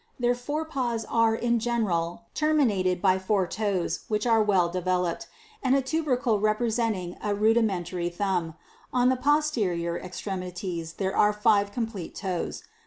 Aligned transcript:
Their 0.19 0.33
fore 0.33 0.65
paws 0.65 1.05
are 1.05 1.35
in 1.35 1.59
general 1.59 2.23
termi 2.33 2.65
nated 2.65 3.01
by 3.01 3.19
four 3.19 3.45
toes 3.45 4.05
which 4.07 4.25
are 4.25 4.41
well 4.41 4.67
developed, 4.67 5.27
and 5.61 5.75
a 5.75 5.81
tubercle 5.83 6.39
rep 6.39 6.59
resenting 6.59 7.17
a 7.21 7.35
rudimentary 7.35 8.09
thumb; 8.09 8.55
on 8.91 9.09
the 9.09 9.15
posterior 9.15 9.99
extremities 9.99 10.93
there 10.93 11.15
are 11.15 11.31
five 11.33 11.71
complete 11.71 12.15
toes. 12.15 12.63